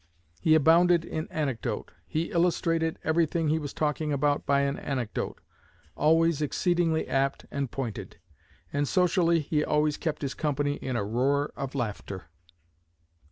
He 0.39 0.55
abounded 0.55 1.05
in 1.05 1.27
anecdote. 1.27 1.91
He 2.07 2.31
illustrated 2.31 2.97
everything 3.03 3.49
he 3.49 3.59
was 3.59 3.71
talking 3.71 4.11
about 4.11 4.47
by 4.47 4.61
an 4.61 4.79
anecdote, 4.79 5.39
always 5.95 6.41
exceedingly 6.41 7.07
apt 7.07 7.45
and 7.51 7.69
pointed; 7.69 8.17
and 8.73 8.87
socially 8.87 9.41
he 9.41 9.63
always 9.63 9.97
kept 9.97 10.23
his 10.23 10.33
company 10.33 10.77
in 10.77 10.95
a 10.95 11.03
roar 11.03 11.53
of 11.55 11.75
laughter." 11.75 12.29